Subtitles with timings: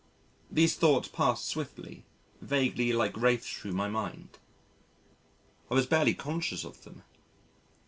[0.49, 2.05] These thoughts passed swiftly,
[2.41, 4.39] vaguely like wraiths thro' my mind:
[5.69, 7.03] I was barely conscious of them.